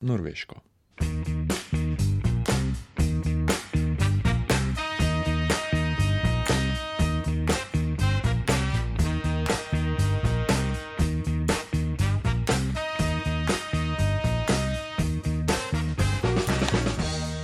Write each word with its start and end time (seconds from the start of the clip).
Norveško. 0.00 0.54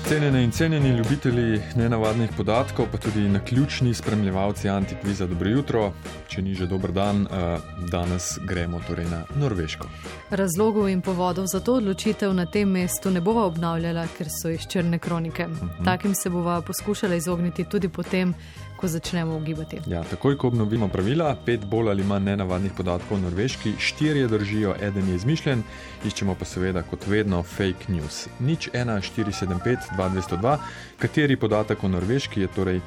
Cenjene 0.08 0.44
in 0.44 0.50
cenjeni 0.50 0.88
ljubitelji 0.88 1.60
nenavadnih 1.76 2.30
podatkov, 2.36 2.86
pa 2.92 2.98
tudi 2.98 3.28
na 3.28 3.40
ključni 3.44 3.94
spremljevalci 3.94 4.68
Antikviza, 4.68 5.26
dobro 5.26 5.50
jutro. 5.50 5.92
Če 6.28 6.42
ni 6.42 6.54
že 6.54 6.66
dober 6.66 6.92
dan, 6.92 7.26
eh, 7.26 7.58
danes 7.90 8.38
gremo 8.48 8.80
torej 8.88 9.06
na 9.10 9.24
Norveško. 9.34 9.88
Razlogov 10.30 10.88
in 10.88 11.02
povodov 11.02 11.46
za 11.46 11.60
to 11.60 11.74
odločitev 11.74 12.32
na 12.34 12.46
tem 12.46 12.68
mestu 12.68 13.10
ne 13.10 13.20
bova 13.20 13.44
obnavljala, 13.46 14.06
ker 14.18 14.28
so 14.30 14.48
iz 14.48 14.68
črne 14.68 14.98
kronike. 14.98 15.46
Uh 15.46 15.52
-huh. 15.52 15.84
Takim 15.84 16.14
se 16.14 16.30
bova 16.30 16.60
poskušala 16.60 17.14
izogniti 17.14 17.64
tudi 17.64 17.88
potem, 17.88 18.34
ko 18.76 18.88
začnemo 18.88 19.36
ugibati. 19.36 19.80
Ja, 19.86 20.04
takoj, 20.04 20.36
ko 20.36 20.48
obnovimo 20.48 20.88
pravila, 20.88 21.36
pet 21.46 21.64
bolj 21.64 21.90
ali 21.90 22.04
manj 22.04 22.24
nenavadnih 22.24 22.72
podatkov 22.76 23.16
o 23.16 23.20
Norveški, 23.20 23.74
štirje 23.78 24.28
držijo, 24.28 24.74
eden 24.82 25.08
je 25.08 25.16
izmišljen, 25.16 25.62
iščemo 26.04 26.34
pa 26.34 26.44
seveda 26.44 26.82
kot 26.82 27.06
vedno 27.06 27.42
fake 27.42 27.88
news. 27.88 28.26
Nič 28.40 28.68
1, 28.72 29.00
4, 29.16 29.32
7, 29.32 29.60
5, 29.64 29.90
2, 29.96 30.10
202, 30.14 30.56
kateri 30.98 31.36
podatek 31.36 31.84
o 31.84 31.88
Norveški 31.88 32.40
je 32.40 32.52
torej 32.54 32.80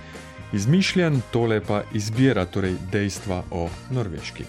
izmišljen, 0.54 1.22
tole 1.32 1.62
pa 1.62 1.84
izbira 1.94 2.46
torej 2.46 2.78
dejstva 2.92 3.44
o 3.52 3.70
Norveški. 3.92 4.46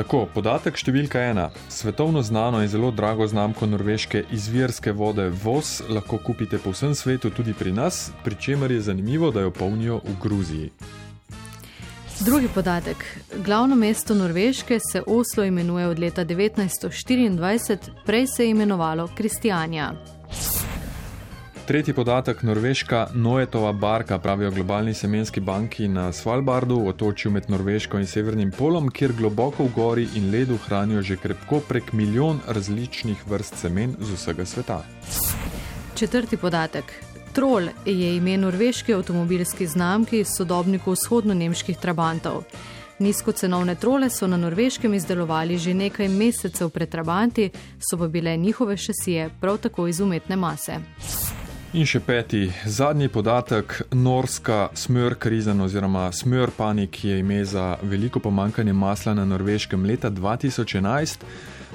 Tako, 0.00 0.22
podatek 0.32 0.78
številka 0.80 1.20
ena. 1.28 1.50
Svetovno 1.68 2.22
znano 2.24 2.62
in 2.64 2.70
zelo 2.72 2.88
drago 2.88 3.26
znamko 3.28 3.66
norveške 3.68 4.22
izvirske 4.32 4.94
vode 4.96 5.26
VOS 5.42 5.82
lahko 5.92 6.16
kupite 6.24 6.56
po 6.56 6.72
vsem 6.72 6.94
svetu, 6.96 7.28
tudi 7.28 7.52
pri 7.52 7.74
nas, 7.76 8.06
pri 8.24 8.38
čemer 8.40 8.72
je 8.72 8.80
zanimivo, 8.86 9.28
da 9.28 9.42
jo 9.44 9.50
polnijo 9.52 9.98
v 10.06 10.14
Gruziji. 10.22 10.70
Drugi 12.24 12.48
podatek. 12.54 13.04
Glavno 13.44 13.76
mesto 13.76 14.16
Norveške 14.16 14.78
se 14.80 15.02
Oslo 15.04 15.44
imenuje 15.44 15.90
od 15.92 16.00
leta 16.00 16.24
1924, 16.24 17.92
prej 18.08 18.26
se 18.26 18.48
je 18.48 18.56
imenovalo 18.56 19.08
Kristijanja. 19.12 19.92
Tretji 21.70 21.94
podatek, 21.94 22.42
norveška 22.42 23.06
Noetova 23.14 23.72
barka, 23.72 24.18
pravijo 24.18 24.50
globalni 24.50 24.94
semenski 24.94 25.40
banki 25.40 25.88
na 25.88 26.12
Svalbardu, 26.12 26.80
otočju 26.86 27.30
med 27.30 27.44
Norveško 27.48 27.98
in 27.98 28.06
Severnim 28.06 28.50
polom, 28.50 28.88
kjer 28.90 29.12
globoko 29.12 29.64
v 29.64 29.70
gori 29.76 30.08
in 30.18 30.32
ledu 30.32 30.56
hranijo 30.64 31.02
že 31.02 31.16
krepko 31.16 31.60
prek 31.68 31.92
milijon 31.92 32.40
različnih 32.48 33.22
vrst 33.26 33.54
semen 33.56 33.94
z 34.00 34.14
vsega 34.14 34.46
sveta. 34.46 34.80
Četrti 35.94 36.36
podatek. 36.36 36.84
Troll 37.32 37.68
je 37.86 38.16
ime 38.16 38.36
norveške 38.36 38.94
avtomobilske 38.94 39.66
znamke 39.66 40.20
iz 40.20 40.34
sodobnikov 40.36 40.98
vzhodno-nemških 40.98 41.78
trabantov. 41.78 42.42
Nizkocenovne 42.98 43.74
trole 43.74 44.10
so 44.10 44.26
na 44.26 44.36
norveškem 44.36 44.94
izdelovali 44.94 45.58
že 45.58 45.74
nekaj 45.74 46.08
mesecev 46.08 46.70
pred 46.70 46.90
trabanti, 46.90 47.50
so 47.78 47.98
pa 47.98 48.08
bile 48.08 48.36
njihove 48.36 48.76
šasije 48.76 49.30
prav 49.40 49.58
tako 49.58 49.86
iz 49.86 50.00
umetne 50.00 50.36
mase. 50.36 50.80
In 51.70 51.86
še 51.86 52.00
peti, 52.02 52.48
zadnji 52.66 53.06
podatek, 53.14 53.76
norska 53.94 54.72
smr 54.74 55.14
krizen 55.22 55.60
oziroma 55.62 56.08
smr 56.10 56.50
panik 56.56 56.96
je 57.04 57.20
ime 57.22 57.44
za 57.46 57.76
veliko 57.86 58.18
pomankanje 58.18 58.72
masla 58.74 59.14
na 59.14 59.22
norveškem 59.24 59.84
leta 59.86 60.10
2011. 60.10 61.22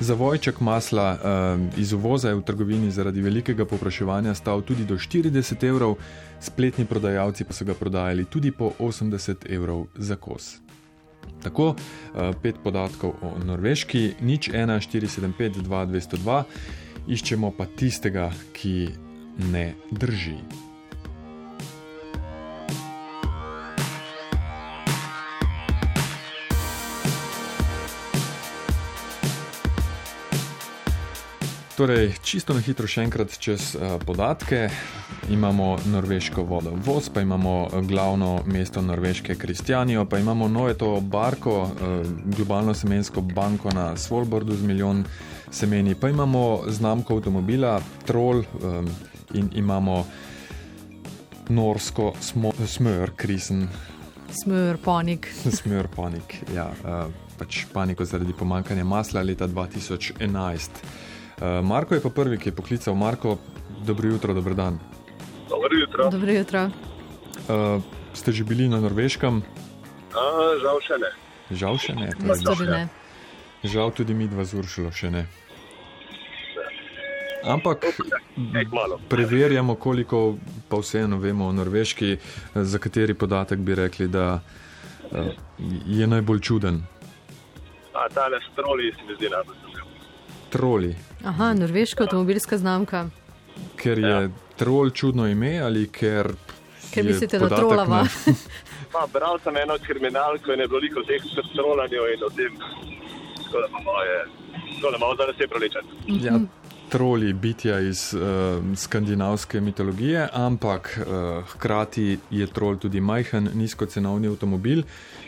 Zavojček 0.03 0.59
masla 0.59 1.05
eh, 1.15 1.79
iz 1.79 1.93
uvoza 1.95 2.33
je 2.33 2.35
v 2.35 2.43
trgovini 2.43 2.91
zaradi 2.91 3.23
velikega 3.23 3.63
popraševanja 3.65 4.35
stal 4.35 4.65
tudi 4.67 4.83
do 4.83 4.97
40 4.99 5.63
evrov, 5.63 5.95
spletni 6.43 6.83
prodajalci 6.85 7.47
pa 7.47 7.55
so 7.55 7.63
ga 7.63 7.73
prodajali 7.73 8.27
tudi 8.27 8.51
po 8.51 8.73
80 8.79 9.47
evrov 9.47 9.87
za 9.95 10.19
kos. 10.19 10.57
Tako, 11.39 11.71
eh, 11.71 12.33
pet 12.43 12.59
podatkov 12.63 13.15
o 13.23 13.31
norveški, 13.39 14.19
nič 14.19 14.51
1, 14.51 14.75
4, 14.75 15.07
7, 15.07 15.31
5, 15.39 15.63
2, 15.63 15.87
202, 15.87 16.43
iščemo 17.07 17.55
pa 17.55 17.71
tistega, 17.79 18.33
ki 18.51 19.04
ne 19.37 19.73
drži. 19.91 20.37
Torej, 31.75 32.15
čisto 32.23 32.55
na 32.55 32.63
hitro 32.63 32.87
še 32.87 33.03
enkrat 33.03 33.33
čez 33.35 33.73
uh, 33.75 33.99
podatke. 33.99 34.69
Imamo 35.27 35.75
norveško 35.91 36.45
vodo 36.47 36.71
Vos, 36.85 37.09
pa 37.09 37.19
imamo 37.19 37.67
eh, 37.67 37.81
glavno 37.83 38.45
mesto 38.45 38.81
norveške 38.81 39.35
Kristjanijo, 39.35 40.05
pa 40.05 40.21
imamo 40.21 40.47
Noeto 40.47 41.01
Barko, 41.01 41.55
uh, 41.67 42.05
globalno 42.37 42.73
semensko 42.73 43.21
banko 43.21 43.73
na 43.75 43.97
Svalbardu 43.97 44.55
z 44.55 44.63
milijon 44.63 45.03
semeni, 45.51 45.95
pa 45.99 46.09
imamo 46.09 46.63
znamko 46.67 47.17
avtomobila 47.17 47.81
Troll, 48.05 48.45
um, 48.63 48.87
in 49.35 49.51
imamo 49.55 50.05
norsko 51.49 52.13
smr, 52.65 53.11
krisen. 53.15 53.67
Smr, 54.31 54.77
panik. 54.83 55.27
smr, 55.57 55.87
panik. 55.95 56.39
Ja, 56.55 56.71
uh, 56.83 57.11
pač 57.39 57.65
paniko 57.73 58.05
zaradi 58.05 58.33
pomankanja 58.33 58.83
masla 58.83 59.21
leta 59.21 59.47
2011. 59.47 60.81
Uh, 61.35 61.59
Marko 61.63 61.95
je 61.95 62.01
pa 62.01 62.09
prvi, 62.09 62.39
ki 62.39 62.49
je 62.49 62.55
poklical 62.55 62.95
Marko. 62.95 63.37
Dobro 63.85 64.09
jutro, 64.09 64.33
dober 64.33 64.55
dan. 64.55 64.79
Dobro 65.49 65.77
jutro. 65.77 66.09
Dobro 66.09 66.31
jutro. 66.31 66.69
Uh, 67.45 67.83
ste 68.13 68.31
že 68.31 68.43
bili 68.43 68.69
na 68.69 68.79
Norveškem? 68.79 69.43
Uh, 70.15 70.55
žal 70.63 70.79
še 70.81 70.99
ne. 70.99 71.11
Žal 71.51 71.77
še 71.77 71.93
ne. 71.93 72.09
ne. 72.71 72.87
Žal 73.65 73.91
tudi 73.91 74.13
mi 74.13 74.27
dva 74.31 74.45
zuršilo 74.47 74.89
še 74.95 75.11
ne. 75.11 75.25
Ampak 77.45 77.85
preverjamo, 79.09 79.75
koliko 79.75 80.35
pa 80.69 80.77
vseeno 80.77 81.17
vemo 81.17 81.47
o 81.47 81.51
Norveški, 81.51 82.17
za 82.55 82.77
kateri 82.77 83.13
podatek 83.13 83.59
bi 83.59 83.75
rekli, 83.75 84.07
da 84.07 84.39
uh, 85.11 85.27
je 85.85 86.07
najbolj 86.07 86.39
čuden. 86.39 86.83
A 87.93 88.09
ta 88.13 88.27
le 88.27 88.39
stroli 88.51 88.91
se 88.91 89.05
mi 89.07 89.15
zdi 89.15 89.29
najbolj 89.29 89.55
čuden. 89.61 89.83
Troli. 90.49 90.95
Aha, 91.25 91.53
norveška 91.53 92.03
avtomobilska 92.03 92.57
znamka. 92.57 93.09
Ker 93.75 93.99
je 93.99 94.09
ja. 94.09 94.29
trol 94.55 94.89
čudno 94.89 95.27
ime 95.27 95.59
ali 95.59 95.87
ker. 95.87 96.33
Ker 96.91 97.05
mislite, 97.05 97.39
da 97.39 97.49
trolava. 97.49 98.05
Pa, 98.91 99.07
bral 99.13 99.39
sem 99.43 99.57
eno 99.57 99.77
kriminalko 99.85 100.53
in 100.53 100.59
je 100.59 100.67
bilo 100.67 100.79
veliko 100.79 101.03
teh 101.07 101.23
trolanjev 101.53 102.09
in 102.13 102.23
o 102.23 102.29
tem, 102.29 102.57
da 103.51 103.59
je 104.91 104.99
malo 104.99 105.15
za 105.15 105.25
nas 105.25 105.39
je 105.39 105.47
prolečen. 105.47 105.81
Ja, 106.07 106.39
troli 106.89 107.33
bitja 107.33 107.79
iz 107.79 108.13
uh, 108.13 108.21
skandinavske 108.75 109.61
mitologije, 109.61 110.27
ampak 110.33 110.99
uh, 110.99 111.43
hkrati 111.49 112.17
je 112.31 112.47
trol 112.47 112.77
tudi 112.77 113.01
majhen, 113.01 113.49
nizkocenovni 113.53 114.27
avtomobil, 114.27 114.83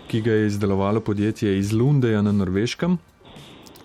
ki 0.08 0.22
ga 0.22 0.32
je 0.32 0.48
izdelovalo 0.48 1.02
podjetje 1.02 1.58
iz 1.60 1.74
Lundeja 1.74 2.22
na 2.22 2.32
Norveškem. 2.32 2.98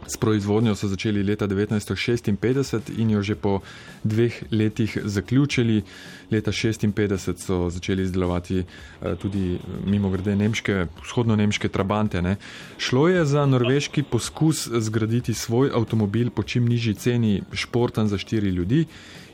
S 0.06 0.16
proizvodnjo 0.16 0.74
so 0.74 0.88
začeli 0.88 1.22
leta 1.22 1.46
1956 1.46 2.98
in 2.98 3.10
jo 3.10 3.22
že 3.22 3.34
po 3.34 3.60
dveh 4.04 4.42
letih 4.50 4.98
zaključili. 5.04 5.82
Leta 6.30 6.50
1956 6.52 7.38
so 7.38 7.70
začeli 7.70 8.02
izdelovati 8.02 8.58
eh, 8.58 9.16
tudi 9.16 9.58
mimo 9.86 10.10
grede 10.10 10.36
nemške, 10.36 10.86
vzhodno-nemške 11.04 11.68
trabante. 11.68 12.22
Ne. 12.22 12.36
Šlo 12.78 13.08
je 13.08 13.24
za 13.24 13.46
norveški 13.46 14.02
poskus 14.02 14.68
zgraditi 14.68 15.34
svoj 15.34 15.70
avtomobil 15.74 16.30
po 16.30 16.42
čim 16.42 16.68
nižji 16.68 16.94
ceni, 16.94 17.42
športan 17.52 18.08
za 18.08 18.18
štiri 18.18 18.48
ljudi. 18.48 18.86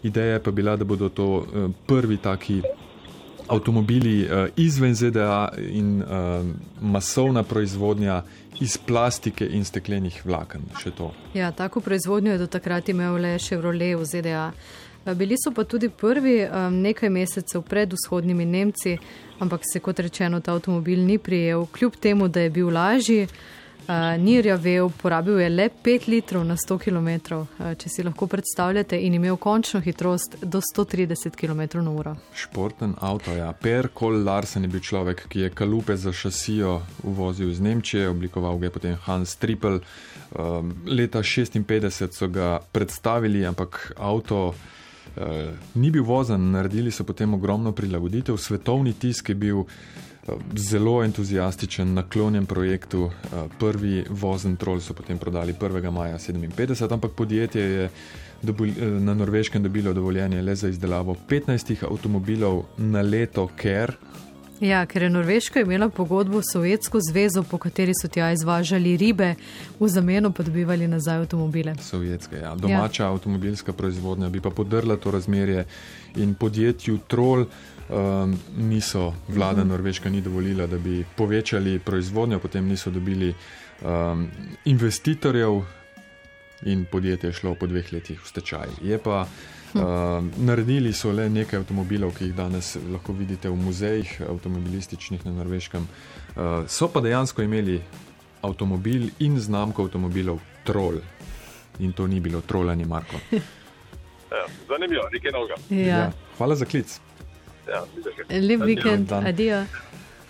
Ideja 0.03 0.41
pa 0.41 0.51
je 0.51 0.55
bila, 0.55 0.77
da 0.77 0.85
bodo 0.85 1.09
to 1.09 1.47
eh, 1.47 1.69
prvi 1.87 2.17
taki 2.17 2.63
avtomobili 3.49 4.23
eh, 4.23 4.49
izven 4.57 4.95
ZDA 4.95 5.49
in 5.59 6.03
masovna 6.81 7.43
proizvodnja 7.43 8.23
iz 8.61 8.79
plastike 8.79 9.47
in 9.47 9.65
steklenih 9.65 10.27
vlaken. 10.27 10.63
Ja, 11.35 11.53
tako 11.53 11.81
proizvodnjo 11.81 12.33
je 12.33 12.39
do 12.39 12.47
takrat 12.47 12.89
imel 12.89 13.15
le 13.15 13.39
Chevrolet 13.39 13.97
v 13.97 14.05
ZDA. 14.05 14.53
Bili 15.15 15.37
so 15.45 15.53
pa 15.55 15.65
tudi 15.65 15.89
prvi 15.89 16.49
nekaj 16.71 17.09
mesecev 17.11 17.63
pred 17.63 17.93
vzhodnimi 17.93 18.45
Nemci, 18.45 18.99
ampak 19.39 19.61
se 19.73 19.81
kot 19.81 19.99
rečeno 19.99 20.41
ta 20.41 20.53
avtomobil 20.53 21.01
ni 21.05 21.19
prijel, 21.19 21.67
kljub 21.67 21.97
temu, 21.97 22.29
da 22.29 22.41
je 22.41 22.51
bil 22.51 22.71
lažji. 22.71 23.27
Uh, 23.89 23.95
ni 24.21 24.43
rjavel, 24.43 24.91
porabil 25.01 25.39
je 25.41 25.49
le 25.49 25.71
5 25.85 26.09
litrov 26.13 26.43
na 26.45 26.57
100 26.61 26.77
km, 26.79 27.39
uh, 27.41 27.71
če 27.73 27.89
si 27.89 28.03
lahko 28.05 28.27
predstavljate, 28.29 28.99
in 29.01 29.15
imel 29.17 29.39
končno 29.41 29.81
hitrost 29.81 30.37
do 30.43 30.61
130 30.61 31.33
km/h. 31.33 32.13
Športen 32.37 32.93
avto, 33.01 33.33
ja. 33.33 33.49
Per 33.57 33.89
Kol 33.97 34.21
Larsen 34.27 34.69
je 34.69 34.73
bil 34.75 34.85
človek, 34.85 35.25
ki 35.33 35.47
je 35.47 35.51
kalupe 35.57 35.97
za 35.97 36.13
šasijo 36.13 36.83
uvozil 37.09 37.49
iz 37.49 37.65
Nemčije, 37.65 38.11
oblikoval 38.13 38.61
ga 38.61 38.69
je 38.69 38.75
potem 38.77 38.99
Hans 39.07 39.37
Trippel. 39.41 39.81
Um, 40.37 40.75
leta 40.85 41.25
56 41.25 42.13
so 42.13 42.29
ga 42.29 42.59
predstavili, 42.73 43.47
ampak 43.49 43.95
avto. 43.97 44.53
Uh, 45.19 45.51
ni 45.75 45.91
bil 45.91 46.05
vozen, 46.07 46.51
naredili 46.51 46.91
so 46.91 47.05
potem 47.05 47.35
ogromno 47.35 47.73
prilagoditev. 47.73 48.37
Svetovni 48.39 48.93
tisk 48.93 49.29
je 49.29 49.35
bil 49.35 49.59
uh, 49.59 49.69
zelo 50.55 51.03
entuzijastičen, 51.03 51.95
naklonjen 51.95 52.47
projektu. 52.47 53.09
Uh, 53.09 53.51
prvi 53.59 54.05
vozen 54.11 54.57
trol 54.57 54.81
so 54.81 54.95
potem 54.95 55.19
prodali 55.19 55.53
1. 55.53 55.91
maja 55.91 56.19
57, 56.19 56.93
ampak 56.95 57.13
podjetje 57.19 57.63
je 57.63 57.91
na 59.01 59.15
norveškem 59.15 59.63
dobilo 59.63 59.93
dovoljenje 59.93 60.43
le 60.43 60.55
za 60.55 60.69
izdelavo 60.69 61.17
15 61.29 61.85
avtomobilov 61.91 62.63
na 62.77 63.03
leto, 63.03 63.49
ker 63.57 63.97
Ja, 64.61 64.87
ker 64.87 65.03
je 65.03 65.11
Norveška 65.11 65.61
imela 65.61 65.89
pogodbo 65.89 66.43
s 66.43 66.53
Sovjetsko 66.53 66.99
zvezo, 67.01 67.43
po 67.43 67.59
kateri 67.59 67.93
so 67.95 68.09
tja 68.09 68.33
izvažali 68.33 68.97
ribe, 68.97 69.35
v 69.81 69.89
zameno 69.89 70.33
pa 70.33 70.43
dobivali 70.43 70.89
nazaj 70.89 71.23
avtomobile. 71.23 71.75
Sovjetske, 71.81 72.37
ja. 72.37 72.55
Domača 72.55 73.05
ja. 73.05 73.11
avtomobilska 73.11 73.73
proizvodnja 73.73 74.29
bi 74.29 74.41
pa 74.41 74.51
podrla 74.51 74.97
to 74.97 75.11
razmerje 75.11 75.65
in 76.17 76.35
podjetju 76.35 76.99
Troll 77.07 77.45
um, 77.45 78.39
niso, 78.57 79.15
vlada 79.29 79.61
mhm. 79.61 79.69
Norveška 79.69 80.11
ni 80.11 80.21
dovolila, 80.21 80.67
da 80.67 80.79
bi 80.79 81.05
povečali 81.17 81.79
proizvodnjo, 81.79 82.39
potem 82.39 82.67
niso 82.67 82.91
dobili 82.91 83.35
um, 83.83 84.29
investitorjev 84.65 85.63
in 86.63 86.85
podjetje 86.91 87.29
je 87.29 87.33
šlo 87.33 87.55
po 87.55 87.67
dveh 87.67 87.93
letih 87.93 88.21
v 88.25 88.29
stečaj. 88.29 88.69
Je 88.83 88.99
pa 88.99 89.29
Uh, 89.75 90.25
naredili 90.37 90.93
so 90.93 91.13
le 91.13 91.29
nekaj 91.29 91.61
avtomobilov, 91.61 92.15
ki 92.17 92.25
jih 92.31 92.35
danes 92.37 92.77
lahko 92.93 93.13
vidite 93.13 93.51
v 93.51 93.57
muzejih, 93.57 94.23
avtomobilističnih 94.29 95.27
na 95.27 95.33
Norveškem. 95.33 95.85
Uh, 95.85 96.65
so 96.67 96.89
pa 96.89 97.01
dejansko 97.05 97.43
imeli 97.43 97.81
avtomobil 98.43 99.11
in 99.19 99.41
znamko 99.41 99.85
avtomobilov 99.85 100.41
Troll. 100.65 101.01
In 101.79 101.93
to 101.93 102.07
ni 102.07 102.21
bilo 102.21 102.41
trolanje, 102.41 102.87
Marko. 102.87 103.21
Ja, 104.29 104.45
zanimivo, 104.69 105.03
nekaj 105.13 105.33
novega. 105.33 105.55
Ja. 105.71 105.87
Ja, 105.87 106.13
hvala 106.37 106.55
za 106.55 106.65
klic. 106.65 107.01
Ja, 107.69 107.81
Lep 108.29 108.61
vikend, 108.61 109.13
adijo. 109.13 109.63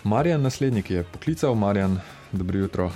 Marjan, 0.04 0.42
naslednik 0.42 0.90
je 0.90 1.02
poklical, 1.02 1.54
Marjan, 1.54 1.98
dobro 2.32 2.58
jutro. 2.58 2.92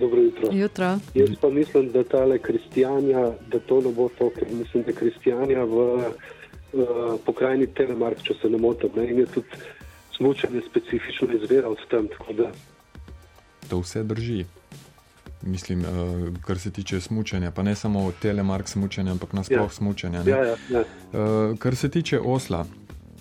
Dobro 0.00 0.20
jutro. 0.20 0.48
jutro. 0.52 0.98
Jaz 1.14 1.28
pa 1.40 1.50
mislim, 1.50 1.92
da 1.92 2.04
tale 2.04 2.38
kristijanja, 2.38 3.32
da 3.48 3.58
to 3.58 3.80
ne 3.80 3.92
bo 3.92 4.08
to, 4.18 4.30
ker 4.30 4.48
mislim, 4.52 4.82
da 4.82 4.92
kristijanja 4.92 5.64
v 5.64 5.76
uh, 5.76 6.84
pokrajini 7.24 7.66
Telemark, 7.66 8.22
če 8.22 8.34
se 8.42 8.50
ne 8.50 8.58
motim. 8.58 8.90
Ne? 8.96 9.10
In 9.10 9.18
je 9.18 9.26
tudi 9.26 9.46
smočanje 10.16 10.60
specifično 10.70 11.28
izviral 11.42 11.76
s 11.76 11.88
tem. 11.90 12.08
Da... 12.36 12.50
To 13.70 13.80
vse 13.80 14.02
drži. 14.02 14.44
Mislim, 15.42 15.80
uh, 15.80 16.38
kar 16.46 16.58
se 16.58 16.70
tiče 16.70 17.00
smutnja, 17.00 17.50
pa 17.50 17.62
ne 17.62 17.74
samo 17.74 18.12
telemark 18.22 18.68
smutnja, 18.68 19.10
ampak 19.10 19.32
nasplošno 19.32 19.64
ja. 19.64 19.68
smutnja. 19.68 20.22
Ja, 20.26 20.44
ja, 20.44 20.56
ja. 20.70 20.80
uh, 20.80 21.58
kar 21.58 21.76
se 21.76 21.90
tiče 21.90 22.20
Osla, 22.20 22.66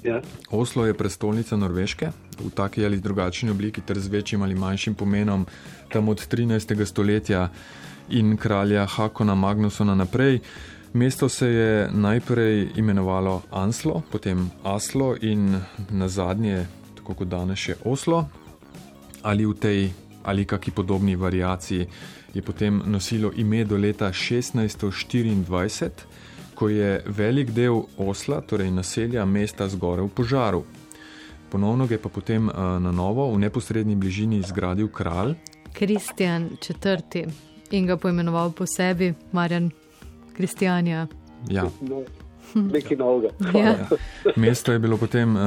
Ja. 0.03 0.21
Oslo 0.49 0.85
je 0.85 0.93
prestolnica 0.97 1.55
Norveške 1.55 2.09
v 2.41 2.49
taki 2.49 2.85
ali 2.85 2.99
drugačni 2.99 3.49
obliki, 3.49 3.81
ter 3.81 3.99
z 3.99 4.07
večjim 4.07 4.41
ali 4.41 4.55
manjšim 4.55 4.95
pomenom, 4.95 5.45
tam 5.93 6.09
od 6.09 6.27
13. 6.27 6.85
stoletja 6.85 7.49
in 8.09 8.37
kralja 8.37 8.85
Hakona 8.85 9.35
Magnusona 9.35 9.95
naprej. 9.95 10.39
Mesto 10.93 11.29
se 11.29 11.47
je 11.47 11.89
najprej 11.91 12.69
imenovalo 12.75 13.41
Anslo, 13.51 14.01
potem 14.11 14.49
Aslo 14.63 15.15
in 15.21 15.61
na 15.89 16.07
zadnje, 16.07 16.65
tako 16.95 17.13
kot 17.13 17.27
danes 17.27 17.59
še 17.59 17.75
Oslo, 17.85 18.25
ali 19.21 19.45
v 19.45 19.53
tej 19.53 19.91
ali 20.23 20.45
kakšni 20.45 20.73
podobni 20.73 21.15
variaciji, 21.15 21.87
je 22.33 22.41
potem 22.41 22.81
nosilo 22.85 23.31
ime 23.35 23.65
do 23.65 23.77
leta 23.77 24.11
1624 24.11 25.89
ko 26.61 26.69
je 26.69 27.01
velik 27.05 27.49
del 27.49 27.81
Osla, 27.97 28.41
torej 28.41 28.69
naselja 28.71 29.25
mesta, 29.25 29.65
zgorel 29.65 30.05
v 30.05 30.13
požaru. 30.13 30.59
Ponovno 31.49 31.87
ga 31.89 31.97
je 31.97 32.01
pa 32.01 32.09
potem 32.09 32.45
uh, 32.45 32.77
na 32.77 32.91
novo 32.93 33.25
v 33.33 33.39
neposrednji 33.41 33.95
bližini 33.97 34.43
zgradil 34.45 34.91
kralj 34.93 35.33
Kristjan 35.73 36.51
IV. 36.61 37.25
in 37.71 37.87
ga 37.87 37.97
poimenoval 37.97 38.51
po 38.53 38.65
sebi 38.69 39.13
Marjan 39.31 39.71
Kristjanja. 40.37 41.07
Ja. 41.49 41.65
Nekaj 42.53 42.97
novega. 42.97 43.33
Ja. 43.57 43.89
Mesto 44.35 44.71
je 44.71 44.79
bilo 44.79 44.97
potem 44.97 45.35
uh, 45.35 45.41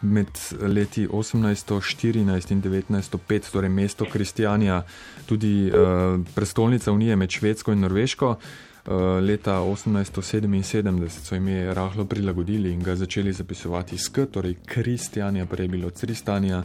med 0.00 0.32
leti 0.62 1.06
1814 1.06 2.52
in 2.52 2.62
1905, 2.62 3.52
torej 3.52 3.68
mesto 3.68 4.08
Kristjanja, 4.12 4.82
tudi 5.26 5.68
uh, 5.68 6.24
prestolnica 6.34 6.92
Unije 6.92 7.16
med 7.16 7.30
Švedsko 7.30 7.72
in 7.72 7.80
Norveško. 7.80 8.36
Eh, 8.40 8.71
leta 9.20 9.60
1877 9.60 11.08
so 11.08 11.36
ime 11.36 11.74
rahlo 11.74 12.04
prilagodili 12.04 12.72
in 12.72 12.82
ga 12.82 12.96
začeli 12.96 13.32
zapisovati 13.32 13.98
sk, 13.98 14.18
torej 14.32 14.54
Kristjanja, 14.66 15.46
prej 15.46 15.68
bilo 15.68 15.90
Cristanja. 15.90 16.62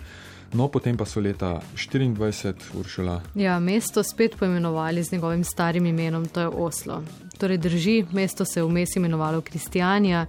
No, 0.54 0.68
potem 0.68 0.98
pa 0.98 1.06
so 1.06 1.20
leta 1.20 1.60
24 1.76 2.54
Uršula. 2.80 3.22
Ja, 3.36 3.60
mesto 3.60 4.04
spet 4.04 4.36
poimenovali 4.40 5.04
z 5.04 5.12
njegovim 5.12 5.44
starim 5.44 5.86
imenom, 5.86 6.26
to 6.26 6.42
je 6.42 6.48
Oslo. 6.48 7.04
Torej 7.38 7.58
drži, 7.58 8.06
mesto 8.12 8.46
se 8.46 8.60
je 8.60 8.64
vmes 8.64 8.96
imenovalo 8.96 9.42
Kristjanja, 9.42 10.26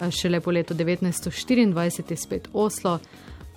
eh, 0.00 0.10
šele 0.10 0.40
po 0.40 0.50
letu 0.50 0.74
1924 0.74 2.10
je 2.10 2.16
spet 2.16 2.48
Oslo. 2.52 2.98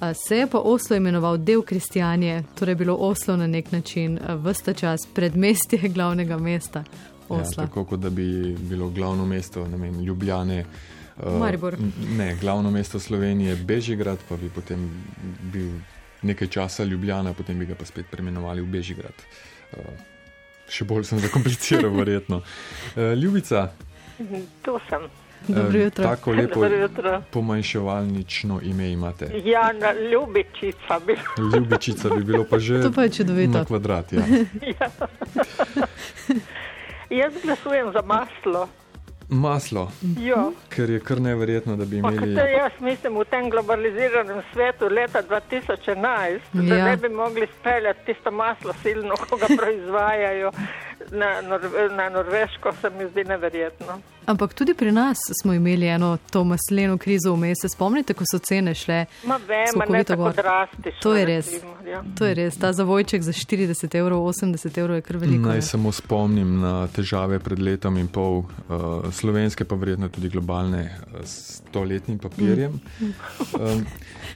Eh, 0.02 0.14
se 0.28 0.38
je 0.38 0.48
pa 0.48 0.60
Oslo 0.60 0.96
imenoval 0.96 1.38
del 1.38 1.62
Kristjanje, 1.62 2.44
torej 2.60 2.76
bilo 2.76 2.96
Oslo 2.96 3.36
na 3.36 3.48
nek 3.48 3.72
način 3.72 4.20
vsta 4.44 4.74
čas 4.74 5.00
predmestje 5.14 5.80
glavnega 5.96 6.38
mesta. 6.38 6.84
Ja, 7.30 7.44
tako 7.56 7.86
kot 7.86 8.00
da 8.00 8.10
bi 8.10 8.56
bilo 8.60 8.90
glavno 8.90 9.26
mesto 9.26 9.64
vem, 9.64 10.00
Ljubljane. 10.00 10.66
Uh, 11.18 11.40
Maribor. 11.40 11.78
Ne, 12.18 12.36
glavno 12.42 12.72
mesto 12.72 13.00
Slovenije 13.00 13.50
je 13.50 13.56
Bežigrad, 13.56 14.20
pa 14.30 14.38
bi 14.38 14.50
potem 14.50 14.90
bil 15.54 15.70
nekaj 16.22 16.48
časa 16.48 16.84
Ljubljana, 16.84 17.34
potem 17.34 17.60
bi 17.60 17.66
ga 17.66 17.76
pa 17.76 17.86
spet 17.86 18.06
preimenovali 18.12 18.62
v 18.62 18.66
Bežigrad. 18.66 19.26
Uh, 19.72 19.80
še 20.70 20.86
bolj 20.86 21.04
sem 21.04 21.20
zakompliciral, 21.20 21.94
verjetno. 22.02 22.42
Uh, 22.96 23.14
Ljubica. 23.18 23.70
Tu 24.62 24.80
sem. 24.90 25.08
Dobro 25.48 25.80
jutro. 25.80 26.04
Tako 26.04 26.32
lepo 26.32 26.66
pomanjševalnično 27.32 28.60
ime 28.64 28.92
imate. 28.92 29.42
Ja, 29.46 29.74
na 29.74 29.94
ljubičica 29.94 31.00
bi 31.06 31.18
bilo. 31.38 31.58
Ljubičica 31.58 32.10
bi 32.10 32.24
bilo 32.24 32.46
pa 32.50 32.60
že. 32.60 32.82
To 32.82 32.92
pa 32.92 33.04
je 33.04 33.10
čudovito. 33.10 33.58
Na 33.58 33.66
kvadrat, 33.66 34.14
ja. 34.14 34.24
ja. 34.80 34.90
Jaz 37.10 37.34
glasujem 37.44 37.92
za 37.94 38.02
maslo. 38.02 38.68
Maslo. 39.30 39.92
Jo. 40.20 40.52
Ker 40.70 40.90
je 40.90 41.00
kar 41.00 41.22
neverjetno, 41.22 41.76
da 41.76 41.86
bi 41.86 41.98
imeli. 41.98 42.36
Pa, 42.36 42.42
jaz 42.42 42.72
mislim, 42.80 43.18
v 43.18 43.26
tem 43.30 43.50
globaliziranem 43.50 44.42
svetu 44.54 44.90
leta 44.90 45.24
2011, 45.30 45.96
ja. 45.98 46.40
da 46.54 46.86
ne 46.86 46.98
bi 46.98 47.10
mogli 47.10 47.48
speljati 47.60 48.06
tisto 48.06 48.32
maslo 48.32 48.74
silno, 48.84 49.16
ko 49.30 49.38
ga 49.38 49.46
proizvajajo 49.58 50.52
na, 51.12 51.42
Nor 51.42 51.62
na 51.92 52.10
Norveško, 52.10 52.74
se 52.82 52.90
mi 52.90 53.10
zdi 53.10 53.24
neverjetno. 53.24 54.02
Ampak 54.26 54.54
tudi 54.54 54.74
pri 54.74 54.92
nas 54.92 55.18
smo 55.42 55.54
imeli 55.54 55.88
eno 55.88 56.18
to 56.32 56.44
masleno 56.44 56.98
krizo 56.98 57.34
vmes. 57.34 57.58
Se 57.62 57.70
spomnite, 57.70 58.14
ko 58.14 58.24
so 58.32 58.40
cene 58.40 58.74
šle? 58.74 59.06
Ma 59.26 59.38
vem, 59.48 59.82
ne 59.90 60.04
tako 60.04 60.32
drastično. 60.32 61.02
To 61.02 61.16
je 61.16 61.26
res. 61.26 61.52
Recimo, 61.52 61.76
ja. 61.86 62.04
To 62.18 62.26
je 62.26 62.34
res. 62.34 62.58
Ta 62.58 62.74
zavojček 62.74 63.22
za 63.22 63.34
40 63.34 63.98
evrov, 63.98 64.26
80 64.26 64.80
evrov 64.80 64.98
je 64.98 65.02
kar 65.02 65.18
veliko. 65.18 65.50
Naj 65.50 65.62
samo 65.62 65.92
spomnim 65.92 66.60
na 66.62 66.88
težave 66.88 67.40
pred 67.40 67.60
letom 67.60 67.98
in 68.02 68.08
pol, 68.08 68.40
uh, 68.40 69.06
slovenske 69.14 69.66
pa 69.66 69.76
verjetno 69.76 70.10
tudi 70.10 70.30
globalne, 70.34 70.90
uh, 70.90 71.22
s 71.22 71.62
stoletnim 71.62 72.18
papirjem. 72.20 72.82
Mm. 73.00 73.14
Um, 73.54 73.86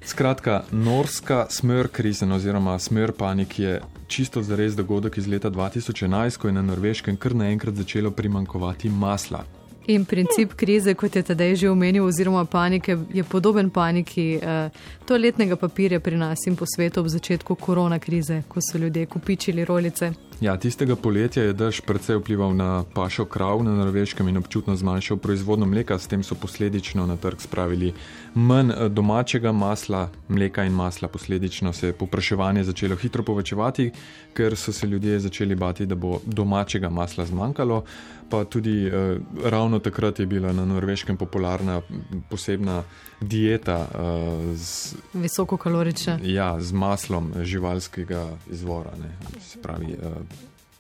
skratka, 0.05 0.63
norska 0.71 1.47
smr 1.49 1.87
krizen 1.87 2.31
oziroma 2.31 2.79
smr 2.79 3.11
panik 3.17 3.59
je 3.59 3.79
čisto 4.09 4.43
zares 4.43 4.75
dogodek 4.75 5.17
iz 5.17 5.27
leta 5.27 5.49
2011, 5.49 6.37
ko 6.37 6.47
je 6.47 6.53
na 6.53 6.61
norveškem 6.61 7.17
kar 7.17 7.35
naenkrat 7.35 7.75
začelo 7.75 8.11
primankovati 8.11 8.89
masla. 8.89 9.45
In 9.87 10.05
princip 10.05 10.53
krize, 10.53 10.93
kot 10.93 11.15
je 11.15 11.23
tedaj 11.23 11.55
že 11.55 11.69
omenil, 11.69 12.05
oziroma 12.05 12.45
panike, 12.45 12.97
je 13.13 13.23
podoben 13.23 13.69
paniki 13.69 14.35
eh, 14.35 14.69
toaletnega 15.05 15.55
papirja 15.55 15.99
pri 15.99 16.17
nas 16.17 16.45
in 16.47 16.55
po 16.55 16.65
svetu 16.65 17.01
ob 17.01 17.07
začetku 17.07 17.55
korona 17.55 17.99
krize, 17.99 18.43
ko 18.47 18.61
so 18.61 18.77
ljudje 18.77 19.05
kupičili 19.05 19.65
rolice. 19.65 20.11
Ja, 20.39 20.53
tistega 20.55 20.95
poletja 20.95 21.43
je 21.43 21.53
dež 21.53 21.81
precej 21.83 22.15
vplival 22.21 22.53
na 22.55 22.87
pašo 22.95 23.25
krav 23.27 23.59
na 23.63 23.73
norveškem 23.75 24.27
in 24.31 24.37
občutno 24.39 24.75
zmanjšal 24.75 25.17
proizvodno 25.19 25.65
mleka, 25.67 25.97
s 25.99 26.07
tem 26.07 26.23
so 26.23 26.35
posledično 26.35 27.03
na 27.05 27.17
trg 27.19 27.41
spravili 27.43 27.91
manj 28.35 28.71
eh, 28.71 28.87
domačega 28.89 29.51
masla, 29.51 30.07
mleka 30.29 30.63
in 30.63 30.71
masla. 30.71 31.07
Posledično 31.11 31.73
se 31.73 31.87
je 31.87 31.93
popraševanje 31.93 32.63
začelo 32.63 32.95
hitro 32.95 33.23
povečevati, 33.23 33.91
ker 34.33 34.55
so 34.55 34.71
se 34.71 34.87
ljudje 34.87 35.19
začeli 35.19 35.55
bati, 35.55 35.85
da 35.85 35.95
bo 35.95 36.21
domačega 36.25 36.89
masla 36.89 37.25
zmanjkalo. 37.25 37.83
Pa 38.29 38.45
tudi 38.45 38.87
eh, 38.87 39.19
ravno 39.43 39.79
takrat 39.79 40.19
je 40.19 40.25
bila 40.25 40.53
na 40.53 40.65
norveškem 40.65 41.17
popularna 41.17 41.81
posebna 42.29 42.83
dieta. 43.21 43.87
Eh, 43.93 44.55
z, 44.55 44.95
Visokokalorična. 45.13 46.19
Ja, 46.23 46.59
z 46.59 46.71
maslom 46.71 47.33
živalskega 47.43 48.27
izvora. 48.51 48.91
Ne, 49.01 49.15
pravi, 49.61 49.93
eh, 49.93 50.15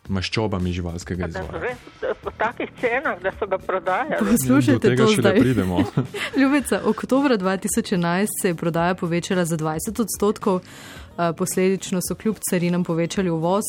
maščobami 0.09 0.73
živalskega 0.73 1.27
izvora. 1.27 1.59
Res, 1.59 1.77
po 2.23 2.31
takih 2.31 2.69
cenah, 2.81 3.21
da 3.21 3.31
so 3.39 3.47
ga 3.47 3.57
prodajali. 3.57 4.25
Poslušajte, 4.31 4.87
tega 4.87 5.05
to 5.05 5.13
še 5.13 5.21
zdaj. 5.21 5.39
pridemo. 5.39 5.83
Ljubica, 6.39 6.81
oktober 6.85 7.37
2011 7.37 8.41
se 8.41 8.47
je 8.47 8.55
prodaja 8.55 8.95
povečala 8.95 9.45
za 9.45 9.57
20 9.57 10.01
odstotkov, 10.01 10.61
eh, 10.61 11.33
posledično 11.37 12.01
so 12.01 12.15
kljub 12.15 12.41
carinam 12.49 12.83
povečali 12.83 13.29
uvoz, 13.29 13.63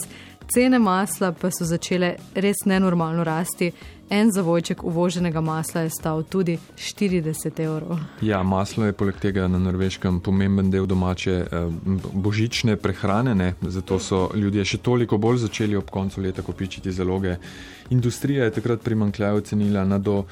cene 0.54 0.78
masla 0.78 1.32
pa 1.32 1.50
so 1.50 1.64
začele 1.64 2.16
res 2.34 2.64
nenormalno 2.64 3.24
rasti. 3.24 3.72
En 4.10 4.32
zavojček 4.32 4.84
uvoženega 4.84 5.40
masla 5.40 5.80
je 5.80 5.90
stal 5.90 6.22
tudi 6.22 6.58
40 6.76 7.60
evrov. 7.62 7.98
Ja, 8.20 8.42
maslo 8.42 8.84
je 8.84 8.92
poleg 8.92 9.20
tega 9.22 9.46
na 9.48 9.58
norveškem 9.58 10.18
pomemben 10.20 10.70
del 10.70 10.86
domače 10.86 11.34
eh, 11.34 11.68
božične 12.12 12.74
prehrane, 12.76 13.34
ne? 13.34 13.52
zato 13.62 13.98
so 14.02 14.24
ljudje 14.34 14.64
še 14.64 14.78
toliko 14.82 15.18
bolj 15.18 15.44
začeli 15.44 15.78
ob 15.78 15.90
koncu 15.94 16.20
leta 16.26 16.42
kopičiti 16.42 16.92
zaloge. 16.92 17.36
Industrija 17.90 18.44
je 18.44 18.50
takrat 18.50 18.80
primankljaj 18.80 19.32
ocenila 19.32 19.84
na 19.84 19.98
do 19.98 20.18
uh, 20.18 20.26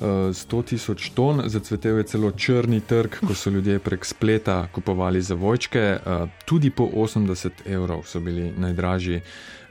100 0.00 0.64
tisoč 0.64 1.10
ton, 1.14 1.42
zacvetel 1.46 1.98
je 1.98 2.04
celo 2.04 2.30
črni 2.30 2.80
trg, 2.80 3.20
ko 3.26 3.34
so 3.34 3.50
ljudje 3.50 3.78
prek 3.78 4.04
spleta 4.04 4.66
kupovali 4.72 5.22
zavojčke, 5.22 5.98
uh, 5.98 6.28
tudi 6.44 6.70
po 6.70 6.84
80 6.84 7.50
evrov 7.66 8.02
so 8.06 8.20
bili 8.20 8.52
najdražji. 8.58 9.20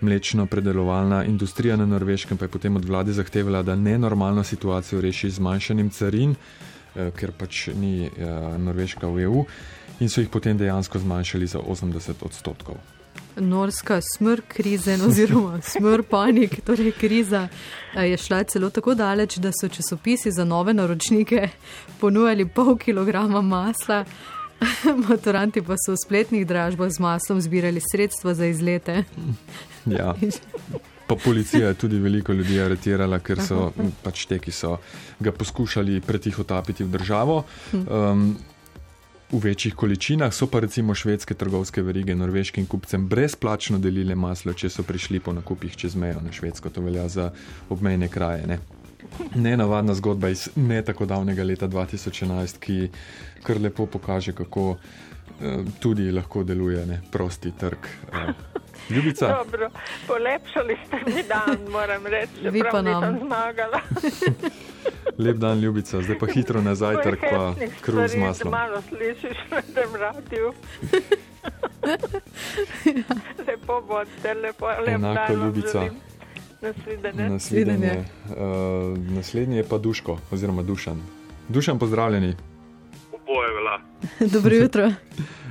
Mlečno 0.04 0.46
predelovalna 0.46 1.24
industrija 1.24 1.76
na 1.76 1.86
norveškem 1.86 2.38
pa 2.38 2.46
je 2.46 2.50
potem 2.50 2.76
od 2.76 2.86
vlade 2.86 3.14
zahtevala, 3.14 3.64
da 3.64 3.76
nenormalno 3.76 4.44
situacijo 4.44 5.02
reši 5.02 5.30
z 5.30 5.36
zmanjšanjem 5.36 5.90
carin, 5.90 6.36
eh, 6.96 7.12
ker 7.16 7.32
pač 7.32 7.68
ni 7.76 8.06
eh, 8.06 8.12
Norveška 8.58 9.08
v 9.08 9.24
EU, 9.24 9.46
in 10.00 10.10
so 10.10 10.22
jih 10.22 10.30
potem 10.30 10.58
dejansko 10.58 11.00
zmanjšali 11.00 11.48
za 11.48 11.60
80 11.60 12.26
odstotkov. 12.26 12.76
Norska 13.36 14.00
smrt 14.18 14.44
krize, 14.48 14.98
oziroma 15.08 15.62
smrt 15.74 16.08
panik, 16.10 16.62
torej 16.66 16.92
kriza, 16.92 17.48
eh, 17.96 18.06
je 18.10 18.18
šla 18.18 18.44
celo 18.44 18.70
tako 18.70 18.94
daleč, 18.94 19.38
da 19.38 19.52
so 19.62 19.68
časopisi 19.68 20.32
za 20.32 20.46
nove 20.46 20.74
naročnike 20.74 21.50
ponujali 22.00 22.48
pol 22.48 22.78
kilograma 22.78 23.42
masla. 23.42 24.06
Maturanti 25.10 25.62
pa 25.62 25.76
so 25.78 25.94
v 25.94 26.02
spletnih 26.06 26.48
dražbah 26.48 26.90
z 26.90 27.00
maslom 27.00 27.42
zbirali 27.42 27.82
sredstva 27.92 28.34
za 28.34 28.46
izlete. 28.46 29.04
Ja. 29.86 30.14
Pa 31.08 31.16
policija 31.16 31.68
je 31.68 31.74
tudi 31.74 31.98
veliko 32.00 32.32
ljudi 32.34 32.62
aretirala, 32.62 33.18
ker 33.20 33.42
so 33.44 33.74
pač 34.04 34.22
te, 34.26 34.38
ki 34.40 34.52
so 34.56 34.78
ga 35.20 35.34
poskušali 35.36 36.00
pretihotapiti 36.02 36.88
v 36.88 36.94
državo. 36.94 37.42
Um, 37.74 38.38
v 39.34 39.40
večjih 39.42 39.74
količinah 39.76 40.34
so 40.34 40.48
pa 40.48 40.60
recimo 40.60 40.96
švedske 40.96 41.34
trgovske 41.34 41.82
verige 41.82 42.16
norveškim 42.16 42.66
kupcem 42.66 43.08
brezplačno 43.10 43.80
delile 43.80 44.16
maslo, 44.16 44.54
če 44.54 44.70
so 44.70 44.84
prišli 44.86 45.20
po 45.20 45.34
nakupih 45.34 45.76
čez 45.76 45.96
mejo 45.96 46.22
na 46.22 46.32
Švedsko. 46.32 46.70
To 46.70 46.82
velja 46.82 47.08
za 47.10 47.32
obmejne 47.70 48.08
kraje. 48.14 48.48
Ne? 48.48 48.60
Nenavadna 49.36 49.94
zgodba 49.94 50.30
iz 50.30 50.50
ne 50.56 50.82
tako 50.86 51.06
davnega 51.06 51.44
leta 51.44 51.68
2011, 51.68 52.60
ki 52.60 52.78
kar 53.44 53.62
lepo 53.62 53.86
pokaže, 53.86 54.36
kako 54.38 54.76
eh, 54.78 55.66
tudi 55.80 56.12
lahko 56.12 56.44
deluje 56.44 56.86
ne, 56.86 57.02
prosti 57.12 57.52
trg. 57.58 57.90
Eh, 58.14 58.63
Ljubica, 58.90 59.28
Dobro, 59.28 59.70
polepšali 60.08 60.78
ste 60.88 60.98
mi 61.06 61.24
dan, 61.24 61.58
moram 61.72 62.06
reči, 62.06 62.50
Vi 62.52 62.64
pa 62.72 62.82
nam. 62.82 63.20
zmagala. 63.20 63.80
lep 65.24 65.38
dan, 65.38 65.60
ljubica, 65.60 66.02
zdaj 66.02 66.18
pa 66.20 66.26
hitro 66.28 66.62
na 66.62 66.76
zajtrk, 66.76 67.20
pa 67.22 67.54
kruh 67.82 68.08
z 68.08 68.16
maslom. 68.16 68.52
Malo 68.52 68.82
slišiš 68.82 69.38
na 69.52 69.62
tem 69.62 69.96
radiju. 69.96 70.54
lepo 73.48 73.82
bodite, 73.82 74.34
lepo, 74.34 74.68
lep 74.68 74.88
Enako, 74.88 75.34
ljubica. 75.34 75.80
želim. 75.80 75.94
Nasvidenje. 76.62 77.30
Naslednje, 77.30 78.04
uh, 78.26 78.36
naslednji 78.98 79.58
je 79.58 79.64
pa 79.64 79.78
Duško, 79.78 80.18
oziroma 80.32 80.64
Dušan. 80.64 81.02
Dušan, 81.50 81.80
pozdravljeni, 81.80 82.36
Oboje 83.14 83.54
vela. 83.54 83.80
Dobro 84.34 84.56
jutro. 84.56 84.92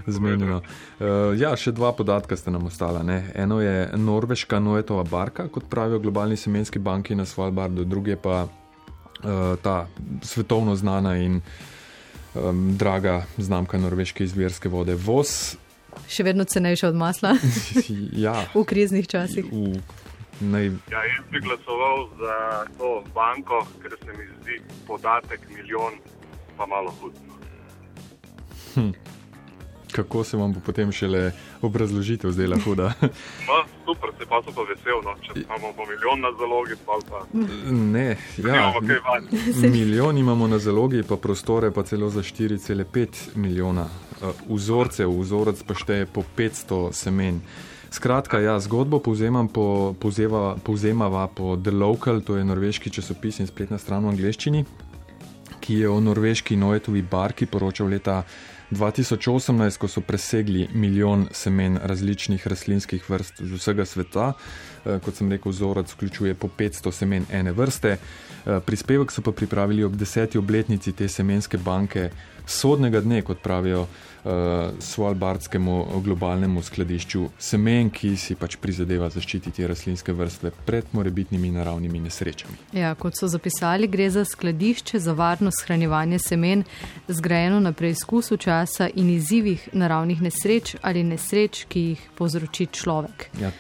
Zmenjeno. 0.06 0.60
Uh, 0.62 1.32
ja, 1.38 1.54
še 1.56 1.72
dva 1.72 1.92
podatka 1.92 2.36
sta 2.36 2.50
nam 2.50 2.66
ostala. 2.66 3.02
Ne? 3.02 3.32
Eno 3.34 3.60
je 3.60 3.90
norveška 3.96 4.60
Noetova 4.60 5.04
barka, 5.04 5.48
kot 5.48 5.68
pravijo 5.70 5.98
globalni 6.02 6.36
semenski 6.36 6.78
banki 6.78 7.14
na 7.14 7.26
Svalbardu, 7.26 7.84
drugi 7.84 8.14
je 8.14 8.20
pa 8.20 8.44
uh, 8.44 9.56
ta 9.62 9.86
svetovno 10.22 10.76
znana 10.76 11.16
in 11.16 11.40
um, 12.34 12.76
draga 12.78 13.22
znamka 13.38 13.78
norveške 13.78 14.24
izvirske 14.24 14.68
vode 14.68 14.94
Vos. 14.94 15.56
Še 16.08 16.24
vedno 16.24 16.44
cenejša 16.48 16.88
od 16.88 16.96
masla 16.96 17.34
ja, 18.26 18.46
v 18.54 18.64
kriznih 18.64 19.06
časih. 19.08 19.44
v, 19.52 19.76
naj, 20.40 20.72
Ja, 20.90 21.04
jaz 21.04 21.28
bi 21.30 21.40
glasoval 21.44 22.08
za 22.18 22.36
to 22.78 23.02
banko, 23.14 23.60
ker 23.82 23.96
se 24.00 24.16
mi 24.16 24.26
zdi 24.40 24.60
podatek 24.88 25.44
milijon 25.52 26.00
pa 26.56 26.66
malo 26.66 26.94
hud. 27.00 27.12
Kako 29.92 30.24
se 30.24 30.36
vam 30.36 30.52
bo 30.52 30.60
potem 30.60 30.92
šele 30.92 31.32
obrazložitev 31.62 32.30
zdela 32.30 32.56
huda. 32.64 32.92
No, 33.48 33.58
super, 33.84 34.10
se 34.18 34.26
pa 34.28 34.42
so 34.42 34.52
pa 34.54 34.62
vesel, 34.62 35.02
no. 35.04 35.14
če 35.22 35.40
imamo 35.40 35.72
po 35.76 35.86
milijon 35.86 36.20
na 36.20 36.30
zalogi, 36.38 36.76
pa 36.86 36.98
pa 37.08 37.26
ne, 37.70 38.16
ja. 38.38 38.72
Milijon 39.70 40.18
imamo 40.18 40.46
na 40.46 40.58
zalogi, 40.58 41.02
pa 41.02 41.16
prostore 41.16 41.70
pa 41.70 41.82
celo 41.82 42.10
za 42.10 42.22
4,5 42.22 43.34
milijona 43.34 43.82
uh, 43.82 44.28
vzorcev, 44.48 45.10
vzorec 45.20 45.62
pa 45.62 45.74
šteje 45.74 46.06
po 46.06 46.24
500 46.36 46.92
semen. 46.92 47.42
Skratka, 47.92 48.40
ja, 48.40 48.56
zgodbo 48.60 49.02
povzemam 49.04 49.48
po, 49.52 49.92
povzeva, 50.00 50.56
povzemava 50.64 51.26
po 51.28 51.56
The 51.60 51.70
Local, 51.70 52.22
to 52.24 52.36
je 52.36 52.44
norveški 52.44 52.90
časopis 52.90 53.42
in 53.44 53.46
spletna 53.46 53.76
stran 53.78 54.06
v 54.06 54.14
angleščini, 54.14 54.64
ki 55.60 55.76
je 55.82 55.90
o 55.92 56.00
norveški 56.00 56.56
Noetovi 56.56 57.02
barki 57.02 57.46
poročal 57.46 57.92
leta 57.92 58.22
2018, 58.72 59.78
ko 59.78 59.88
so 59.88 60.00
presegli 60.00 60.68
milijon 60.74 61.26
semen 61.30 61.78
različnih 61.82 62.46
rastlinskih 62.46 63.10
vrst 63.10 63.42
z 63.42 63.58
vsega 63.58 63.84
sveta. 63.84 64.32
Eh, 64.84 64.98
Kot 65.04 65.14
sem 65.14 65.30
rekel, 65.30 65.52
vzorec 65.52 65.92
vključuje 65.92 66.34
po 66.34 66.48
500 66.58 66.92
semen 66.92 67.26
ene 67.30 67.52
vrste. 67.52 67.96
Eh, 67.98 68.60
Prispevek 68.66 69.12
so 69.12 69.22
pa 69.22 69.32
pripravili 69.32 69.84
ob 69.84 69.96
deseti 69.96 70.38
obletnici 70.38 70.92
te 70.92 71.08
semenske 71.08 71.58
banke, 71.58 72.10
sodnega 72.46 73.00
dne, 73.00 73.22
kot 73.22 73.42
pravijo 73.42 73.80
uh, 73.82 74.30
Svalbardskemu 74.80 75.86
globalnemu 76.04 76.62
skladišču 76.62 77.28
semen, 77.38 77.90
ki 77.90 78.14
si 78.16 78.34
pač 78.34 78.56
prizadeva 78.62 79.08
zaščititi 79.10 79.66
rastlinske 79.66 80.12
vrste 80.12 80.52
pred 80.66 80.92
morebitnimi 80.92 81.50
naravnimi 81.54 82.00
nesrečami. 82.06 82.58
Ja, 82.76 82.94
kot 82.94 83.18
so 83.18 83.28
zapisali, 83.28 83.88
gre 83.88 84.10
za 84.10 84.24
skladišče 84.24 84.98
za 84.98 85.12
varno 85.12 85.50
shranjevanje 85.50 86.18
semen, 86.18 86.64
zgrajeno 87.08 87.60
na 87.60 87.72
preizkusu 87.72 88.36
časa 88.36 88.88
in 88.94 89.10
izzivih 89.10 89.68
naravnih 89.72 90.22
nesreč 90.22 90.76
ali 90.82 91.04
nesreč, 91.04 91.66
ki 91.68 91.86
jih 91.92 92.08
povzroči 92.18 92.66
človek. 92.72 93.28
Ja, 93.40 93.52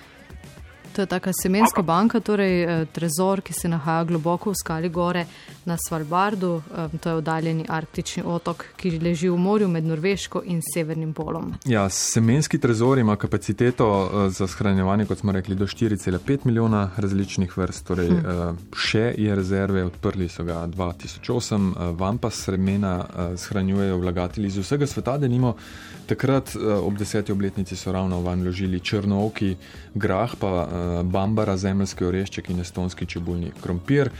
To 0.92 1.02
je 1.02 1.06
taka 1.06 1.30
semenska 1.42 1.82
banka, 1.82 2.20
torej 2.20 2.62
eh, 2.62 2.86
trezor, 2.92 3.40
ki 3.40 3.52
se 3.52 3.68
nahaja 3.68 4.04
globoko 4.04 4.50
v 4.50 4.54
skali 4.60 4.88
gore 4.88 5.26
na 5.64 5.76
Svalbardu. 5.88 6.62
Eh, 6.76 6.88
To 7.00 7.08
je 7.08 7.14
oddaljeni 7.14 7.64
arktični 7.68 8.22
otok, 8.26 8.64
ki 8.76 8.98
leži 8.98 9.28
v 9.28 9.36
morju 9.36 9.68
med 9.68 9.84
Norveško 9.84 10.42
in 10.44 10.60
Severnim 10.74 11.12
polom. 11.12 11.54
Ja, 11.64 11.88
semenski 11.88 12.58
trezor 12.58 12.98
ima 12.98 13.16
kapaciteto 13.16 13.88
eh, 13.88 14.30
za 14.30 14.46
shranjevanje, 14.46 15.06
kot 15.06 15.18
smo 15.18 15.32
rekli, 15.32 15.54
do 15.54 15.66
4,5 15.66 16.38
milijona 16.44 16.90
različnih 16.96 17.56
vrst. 17.58 17.86
Torej, 17.86 18.08
hm. 18.08 18.60
Še 18.76 19.14
je 19.18 19.34
rezerve, 19.34 19.84
odprli 19.84 20.28
so 20.28 20.44
ga 20.44 20.66
2008, 20.66 21.72
eh, 21.72 21.92
vam 21.98 22.18
pa 22.18 22.30
semena 22.30 22.94
eh, 23.00 23.36
shranjujejo 23.36 23.98
vlagatelji 23.98 24.46
iz 24.46 24.58
vsega 24.58 24.86
sveta, 24.86 25.18
da 25.18 25.28
nimo. 25.28 25.56
Takrat 26.06 26.54
eh, 26.56 26.72
ob 26.74 26.98
deseti 26.98 27.32
obletnici 27.32 27.76
so 27.76 27.92
ravno 27.92 28.20
van 28.20 28.42
vložili 28.42 28.80
črnooki, 28.80 29.56
grah, 29.94 30.36
pa 30.38 30.52
eh, 30.62 31.02
bambara, 31.02 31.56
zemljski 31.56 32.04
orešček 32.04 32.50
in 32.50 32.60
estonski 32.60 33.06
čebulni 33.06 33.52
krompir. 33.62 34.10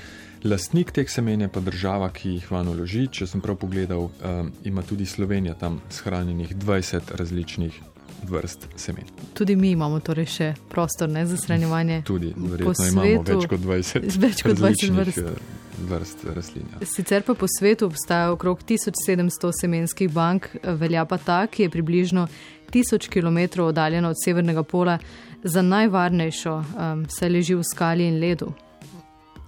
Lastnik 0.45 0.91
teh 0.91 1.11
semen 1.11 1.41
je 1.41 1.49
pa 1.49 1.61
država, 1.61 2.09
ki 2.11 2.37
jih 2.37 2.51
van 2.51 2.67
vloži. 2.69 3.07
Če 3.07 3.29
sem 3.31 3.41
prav 3.41 3.61
pogledal, 3.63 4.09
um, 4.11 4.51
ima 4.67 4.83
tudi 4.83 5.07
Slovenija 5.07 5.55
tam 5.55 5.79
shranjenih 5.91 6.57
20 6.57 7.15
različnih 7.15 7.79
vrst 8.27 8.67
semen. 8.77 9.05
Tudi 9.35 9.57
mi 9.57 9.71
imamo 9.71 10.01
torej 10.01 10.27
še 10.27 10.49
prostor 10.69 11.09
ne, 11.09 11.27
za 11.27 11.37
shranjevanje. 11.39 12.03
Tudi, 12.07 12.35
verjetno 12.37 12.75
svetu, 12.75 12.93
imamo 12.93 13.23
več 13.23 13.49
kot 13.55 13.61
20, 13.61 14.19
več 14.19 14.43
kot 14.43 14.59
20 14.59 14.99
vrst. 14.99 15.61
Eh, 15.83 15.91
vrst 15.91 16.25
rastlin. 16.25 16.65
Ja. 16.81 16.87
Sicer 16.87 17.23
pa 17.23 17.35
po 17.35 17.47
svetu 17.59 17.87
obstaja 17.87 18.33
okrog 18.33 18.63
1700 18.63 19.53
semenskih 19.61 20.11
bank, 20.11 20.49
velja 20.63 21.05
pa 21.05 21.19
ta, 21.19 21.47
ki 21.47 21.63
je 21.63 21.71
približno 21.71 22.29
1000 22.73 23.09
km 23.09 23.63
oddaljena 23.63 24.09
od 24.09 24.17
severnega 24.25 24.63
pola, 24.63 24.99
za 25.45 25.63
najvarnejšo, 25.63 26.55
um, 26.55 27.07
saj 27.09 27.29
leži 27.29 27.55
v 27.55 27.65
skali 27.67 28.07
in 28.07 28.21
ledu. 28.21 28.53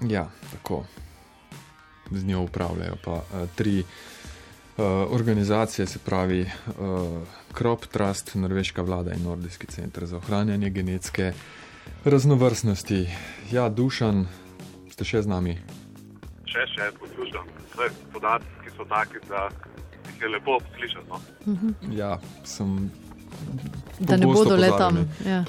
Ja, 0.09 0.31
tako. 0.53 0.85
Z 2.11 2.25
njo 2.25 2.43
upravljajo 2.43 2.97
pa 3.05 3.13
uh, 3.13 3.49
tri 3.55 3.79
uh, 3.81 4.85
organizacije, 5.11 5.87
se 5.87 5.99
pravi 5.99 6.41
uh, 6.43 6.75
Crop 7.59 7.87
Trust, 7.87 8.35
Norveška 8.35 8.83
vlada 8.83 9.15
in 9.15 9.23
Nordijski 9.23 9.67
center 9.67 10.07
za 10.07 10.17
ohranjanje 10.17 10.71
genetske 10.71 11.33
raznovrstnosti. 12.05 13.07
Ja, 13.53 13.69
Dušan, 13.69 14.27
ste 14.91 15.05
še 15.05 15.23
z 15.23 15.27
nami? 15.27 15.59
Še, 16.55 16.67
še 16.71 16.91
poslušam. 17.01 17.49
Podatki 18.15 18.75
so 18.77 18.87
taki, 18.87 19.19
da 19.29 19.49
jih 20.07 20.21
je 20.23 20.29
lepo 20.37 20.61
slišati. 20.77 21.09
No? 21.11 21.19
Ja, 21.91 22.13
sem 22.47 22.77
da 23.99 24.17
ne 24.17 24.27
bodo 24.27 24.57
le 24.57 24.69
tam. 24.79 25.01
Ja. 25.27 25.43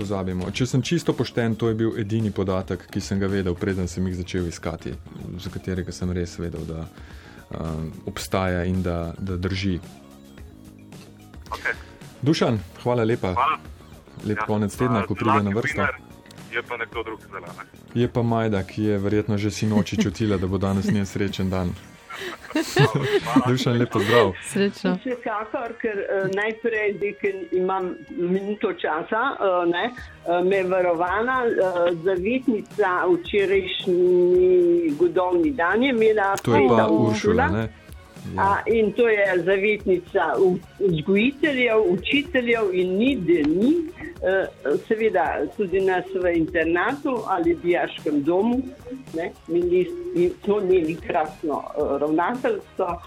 Če 0.54 0.66
sem 0.70 0.82
čisto 0.82 1.14
pošten, 1.14 1.56
to 1.60 1.70
je 1.70 1.78
bil 1.78 1.94
edini 2.02 2.32
podatek, 2.34 2.88
ki 2.92 3.02
sem 3.02 3.22
ga 3.22 3.30
vedel, 3.30 3.54
preden 3.58 3.90
sem 3.92 4.06
jih 4.10 4.18
začel 4.24 4.50
iskati, 4.50 4.96
za 5.42 5.54
katerega 5.54 5.94
sem 5.94 6.12
res 6.16 6.38
vedel, 6.42 6.66
da 6.66 6.88
um, 7.60 7.92
obstaja 8.10 8.66
in 8.66 8.82
da, 8.86 9.14
da 9.18 9.38
drži. 9.38 9.78
Okay. 11.54 11.78
Dušan, 12.26 12.60
hvala 12.82 13.06
lepa. 13.06 13.36
Hvala. 13.38 13.62
Lep 14.26 14.40
ja, 14.42 14.46
konec 14.48 14.74
tedna, 14.74 15.04
ko 15.06 15.14
pride 15.14 15.44
na 15.46 15.54
vrsto. 15.54 15.86
Je 16.56 16.64
pa 16.64 16.78
nekdo 16.78 17.04
drug 17.04 17.20
zelo. 17.32 17.48
Je 17.94 18.08
pa 18.08 18.22
Majda, 18.22 18.64
ki 18.64 18.84
je 18.84 18.98
verjetno 18.98 19.38
že 19.38 19.52
sinoči 19.52 19.98
čutila, 20.04 20.38
da 20.38 20.48
bo 20.48 20.58
danes 20.58 20.92
njen 20.92 21.06
srečen 21.06 21.50
dan. 21.50 21.74
Dušan, 23.48 23.78
lepo 23.78 24.00
zdrav. 24.00 24.32
Srečno. 24.44 24.96
Vsekakor, 25.00 25.74
ker 25.82 25.98
uh, 26.00 26.30
najprej, 26.32 27.16
ker 27.22 27.36
imam 27.52 27.92
minuto 28.10 28.74
časa, 28.74 29.36
uh, 29.36 29.68
ne, 29.68 29.90
uh, 29.92 30.40
me 30.48 30.56
je 30.56 30.64
varovana 30.64 31.44
uh, 31.44 31.52
zavitnica 32.04 33.04
včerajšnji 33.12 34.96
godovni 35.00 35.52
dan, 35.52 35.84
je 35.84 35.90
imela 35.90 36.36
to 36.44 36.56
je 36.56 36.68
pa 36.70 36.88
Uršula. 36.88 37.48
Ne? 37.48 37.68
Ja. 38.36 38.42
A, 38.42 38.62
in 38.66 38.94
to 38.94 39.10
je 39.10 39.44
zavetnica 39.46 40.34
vzgojiteljev, 40.80 41.78
učiteljev 41.90 42.74
in 42.74 42.98
ni 42.98 43.16
dni, 43.16 43.74
e, 43.76 43.95
seveda 44.88 45.48
tudi 45.58 45.80
nas 45.80 46.06
v 46.24 46.38
internatu 46.38 47.24
ali 47.28 47.56
dijaškem 47.56 48.24
domu, 48.24 48.62
ne, 49.14 49.32
to 50.46 50.60
ni 50.60 50.98
krasno 51.08 51.64
e, 51.64 52.00
ravnateljstvo, 52.00 53.02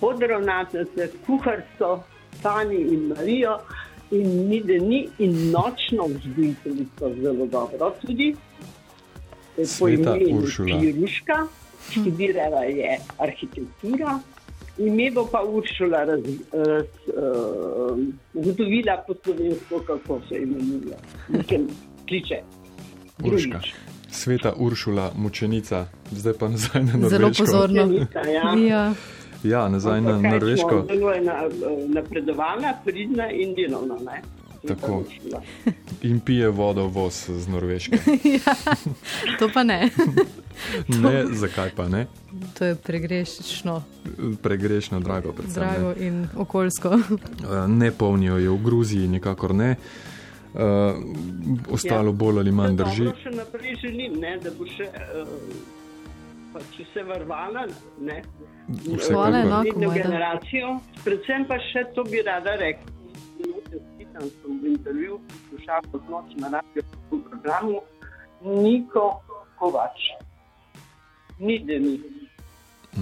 podravnateljstvo, 0.00 1.02
kuharstvo, 1.26 2.04
Tani 2.42 2.76
in 2.76 3.08
Marijo 3.08 3.58
in 4.10 4.48
ni 4.48 4.60
dni 4.60 5.08
in 5.18 5.50
nočno 5.50 6.06
vzgojiteljstvo 6.06 7.10
zelo 7.22 7.46
dobro 7.46 7.92
tudi. 8.00 8.36
Po 9.78 9.88
imenu 9.88 10.42
Piruška, 10.56 11.46
študirala 11.90 12.64
je 12.64 12.98
arhitektura. 13.18 14.18
Ime 14.80 15.10
bo 15.10 15.28
pa 15.32 15.42
Uršula 15.44 16.06
ugotovila 18.34 18.94
raz, 18.94 18.98
uh, 18.98 19.06
po 19.06 19.14
slovensko, 19.24 19.78
kako 19.86 20.20
se 20.28 20.36
imenuje. 20.36 20.96
Nekaj 21.28 21.58
kliče. 22.08 22.42
Urška. 23.24 23.60
Sveta 24.10 24.52
Uršula, 24.56 25.12
mučenica, 25.16 25.86
zdaj 26.10 26.32
pa 26.38 26.48
nazaj 26.48 26.82
na 26.82 26.92
Norveško. 26.92 27.08
Zelo 27.08 27.30
pozorno. 27.38 27.86
Mučenica, 27.86 28.20
ja. 28.20 28.54
ja. 28.68 28.94
ja, 29.44 29.68
nazaj 29.68 30.00
na 30.00 30.18
Norveško. 30.18 30.86
Zelo 30.88 31.12
je 31.12 31.22
napredovala, 31.88 32.74
pridna 32.84 33.30
in 33.30 33.54
delovna. 33.54 33.94
Ne? 33.94 34.39
Tako. 34.68 35.04
In 36.02 36.20
pije 36.20 36.48
vodo 36.48 36.86
voz 36.86 37.30
z 37.30 37.48
Norveške. 37.48 37.96
ja, 38.46 38.54
to 39.38 39.48
pa 39.54 39.62
ne. 39.62 39.90
ne, 41.02 41.24
zakaj 41.32 41.70
pa 41.76 41.88
ne? 41.88 42.06
To 42.58 42.64
je 42.64 42.74
pregrešno. 42.74 43.82
Pregrešno, 44.42 45.00
drago, 45.00 45.32
predvsem. 45.32 45.62
Drago 45.62 45.88
ne. 45.88 46.06
in 46.06 46.28
okoljsko. 46.36 46.98
ne 47.80 47.90
polnijo 47.90 48.36
je 48.36 48.50
v 48.50 48.58
Gruziji, 48.64 49.08
nikakor 49.08 49.54
ne. 49.54 49.76
Uh, 50.54 50.60
ostalo 51.70 52.08
ja. 52.08 52.12
bolj 52.12 52.38
ali 52.38 52.52
manj 52.52 52.76
drži. 52.76 53.04
Jaz 53.04 53.20
še 53.22 53.30
naprej 53.30 53.76
želim, 53.84 54.16
ne, 54.20 54.32
da 54.42 54.50
bo 54.58 54.66
še, 54.66 54.88
uh, 54.90 56.64
če 56.74 56.86
se 56.92 57.04
vrvala, 57.06 57.68
ne, 58.02 58.22
Hvala, 59.08 59.38
enako, 59.38 59.50
naslednjo 59.50 59.90
generacijo. 59.94 60.72
Predvsem 61.04 61.46
pa 61.46 61.58
še 61.70 61.86
to 61.94 62.04
bi 62.10 62.22
rada 62.26 62.56
rekla. 62.58 62.98
Sem 64.12 64.30
v 64.62 64.66
intervjuju 64.66 65.20
poslušal 65.28 65.80
pod 65.92 66.02
noč 66.10 66.34
na 66.36 66.48
radijskem 66.48 67.22
programu 67.30 67.80
Niko 68.44 69.20
Kovač. 69.58 69.98
Ni 71.38 71.58
deni. 71.58 72.00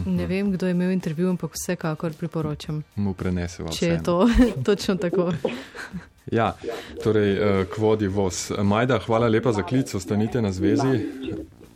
Ne 0.07 0.27
vem, 0.27 0.53
kdo 0.53 0.67
je 0.67 0.71
imel 0.71 0.91
intervju, 0.91 1.31
ampak 1.31 1.51
vsekakor 1.55 2.13
priporočam. 2.13 2.83
Mu 2.97 3.15
prenesem. 3.15 3.69
Če 3.73 3.87
je 3.87 4.03
to 4.03 4.29
točno 4.67 4.95
tako. 4.97 5.33
Ja, 6.33 6.53
torej, 7.05 7.39
k 7.73 7.79
vodi 7.81 8.07
voz. 8.07 8.51
Majda, 8.63 8.99
hvala 9.07 9.29
lepa 9.29 9.53
za 9.53 9.63
klic, 9.63 9.95
ostanite 9.95 10.43
na 10.43 10.53
zvezi. 10.53 11.09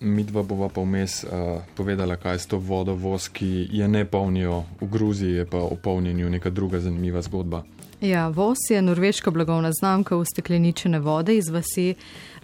Mi 0.00 0.24
dva 0.24 0.42
bova 0.42 0.68
pa 0.68 0.82
vmes 0.82 1.22
uh, 1.24 1.62
povedala, 1.76 2.16
kaj 2.16 2.36
je 2.36 2.48
to 2.50 2.58
vodo 2.58 2.94
voz, 2.98 3.30
ki 3.32 3.68
je 3.70 3.88
ne 3.88 4.04
polnijo 4.04 4.64
v 4.80 4.88
Gruziji, 4.90 5.36
je 5.40 5.46
pa 5.46 5.62
o 5.62 5.78
polnjenju 5.78 6.30
neka 6.30 6.50
druga 6.50 6.80
zanimiva 6.80 7.22
zgodba. 7.22 7.62
Ja, 8.02 8.28
voz 8.28 8.58
je 8.70 8.82
norveška 8.82 9.30
blagovna 9.30 9.70
znamka 9.72 10.16
ustekleničene 10.16 10.98
vode 10.98 11.36
iz 11.36 11.48
vasi 11.48 11.94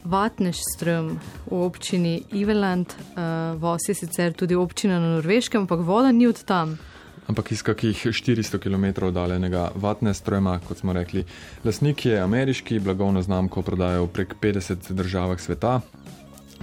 Vatnešström 0.05 1.09
v 1.51 1.63
občini 1.67 2.23
Iveland. 2.33 2.87
Uh, 2.87 3.59
voz 3.61 3.89
je 3.89 3.95
sicer 3.95 4.33
tudi 4.33 4.55
občina 4.55 5.01
na 5.01 5.09
norveškem, 5.17 5.67
ampak 5.67 5.81
voda 5.81 6.13
ni 6.13 6.27
od 6.27 6.45
tam. 6.45 6.79
Ampak 7.27 7.51
iz 7.53 7.63
kakih 7.63 8.07
400 8.07 8.59
km 8.63 9.07
oddaljenega 9.11 9.73
Vatneströma, 9.75 10.61
kot 10.69 10.79
smo 10.79 10.93
rekli. 10.93 11.25
Lasnik 11.65 12.07
je 12.07 12.21
ameriški, 12.21 12.79
blagovno 12.79 13.23
znamko 13.23 13.63
prodajajo 13.63 14.07
v 14.07 14.13
prek 14.13 14.35
50 14.41 14.93
državah 14.93 15.41
sveta, 15.41 15.81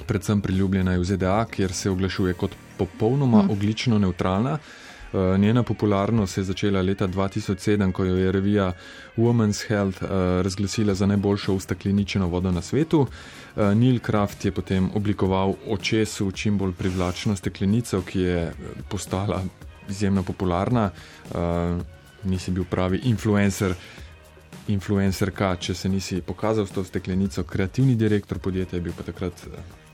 predvsem 0.07 0.41
priljubljena 0.41 0.95
je 0.95 0.99
v 0.99 1.03
ZDA, 1.03 1.45
kjer 1.51 1.73
se 1.73 1.89
oglašuje 1.89 2.33
kot 2.33 2.55
popolnoma 2.77 3.43
mm. 3.43 3.49
oglično 3.49 3.99
neutralna. 3.99 4.57
Njena 5.37 5.63
popularnost 5.63 6.37
je 6.37 6.43
začela 6.43 6.81
leta 6.81 7.07
2007, 7.07 7.91
ko 7.91 8.03
jo 8.05 8.15
je 8.17 8.31
revija 8.31 8.73
Women's 9.17 9.67
Health 9.67 10.03
razglasila 10.43 10.93
za 10.93 11.05
najboljšo 11.05 11.53
ustekleničeno 11.53 12.27
vodo 12.27 12.51
na 12.51 12.61
svetu. 12.61 13.07
Neil 13.55 13.99
Kraft 13.99 14.45
je 14.45 14.51
potem 14.51 14.89
oblikoval 14.95 15.53
očesu 15.67 16.31
čim 16.31 16.57
bolj 16.57 16.73
privlačno 16.73 17.35
steklenico, 17.35 18.01
ki 18.01 18.19
je 18.19 18.53
postala 18.89 19.43
izjemno 19.89 20.23
popularna. 20.23 20.89
Nisi 22.23 22.51
bil 22.51 22.65
pravi 22.69 22.99
influencer, 23.03 23.73
influencerka, 24.67 25.55
če 25.55 25.73
se 25.73 25.89
nisi 25.89 26.21
pokazal 26.21 26.65
s 26.65 26.71
to 26.71 26.83
steklenico. 26.83 27.43
Kreativni 27.43 27.95
direktor 27.95 28.39
podjetja 28.39 28.77
je 28.77 28.81
bil 28.81 28.93
pa 28.97 29.03
takrat 29.03 29.47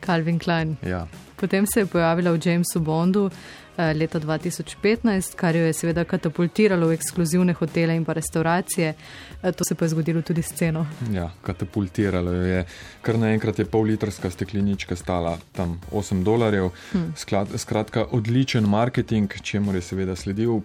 Calvin 0.05 0.39
Klein. 0.39 0.77
Ja. 0.81 1.07
Potem 1.41 1.65
se 1.65 1.79
je 1.79 1.85
pojavila 1.85 2.31
v 2.31 2.39
Jamesu 2.45 2.79
Bondu 2.79 3.31
eh, 3.77 3.93
leta 3.93 4.19
2015, 4.19 5.35
kar 5.35 5.55
jo 5.55 5.65
je 5.65 5.73
seveda 5.73 6.03
katapultiralo 6.05 6.87
v 6.87 6.93
ekskluzivne 6.93 7.55
hotele 7.57 7.95
in 7.97 8.05
pa 8.05 8.13
restauracije. 8.13 8.93
Eh, 9.41 9.51
to 9.51 9.65
se 9.65 9.75
pa 9.75 9.85
je 9.85 9.89
zgodilo 9.89 10.21
tudi 10.21 10.41
s 10.41 10.53
ceno. 10.53 10.85
Ja, 11.11 11.31
katapultiralo 11.41 12.31
jo 12.31 12.43
je. 12.45 12.65
Kar 13.01 13.17
naenkrat 13.17 13.59
je 13.59 13.65
pol 13.65 13.89
litrska 13.89 14.29
steklenička 14.29 14.95
stala 14.95 15.39
tam 15.51 15.79
8 15.91 16.21
dolarjev. 16.23 16.69
Hm. 16.91 17.09
Sklad, 17.17 17.57
skratka, 17.57 18.05
odličen 18.11 18.69
marketing, 18.69 19.33
čemu 19.41 19.73
je 19.73 19.81
seveda 19.81 20.15
sledil 20.15 20.61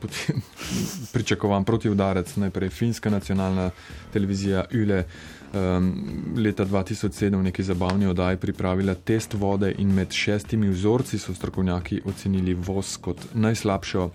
pričakovan 1.14 1.64
protivdarec, 1.64 2.36
najprej 2.36 2.68
finska 2.68 3.10
nacionalna 3.10 3.70
televizija 4.12 4.64
Ule 4.74 5.04
um, 5.52 5.94
leta 6.36 6.64
2007 6.64 7.36
v 7.36 7.42
neki 7.42 7.62
zabavni 7.62 8.06
oddaji 8.06 8.36
pripravila 8.36 8.94
test 8.94 9.34
vode 9.34 9.74
in 9.78 9.94
med 9.94 10.12
šestimi 10.12 10.65
vzorci 10.70 11.18
so 11.18 11.34
strokovnjaki 11.34 12.00
ocenili 12.04 12.54
voz 12.54 12.96
kot 12.96 13.20
najslabšo, 13.34 14.10